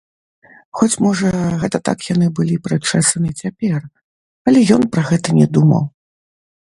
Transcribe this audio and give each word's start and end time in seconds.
Хоць, 0.79 0.99
можа, 1.05 1.29
гэта 1.63 1.77
так 1.91 2.07
яны 2.13 2.27
былі 2.39 2.55
прычэсаны 2.67 3.29
цяпер, 3.45 3.79
але 4.49 4.59
ён 4.77 4.81
пра 4.97 5.03
гэта 5.11 5.29
не 5.43 5.47
думаў. 5.59 5.83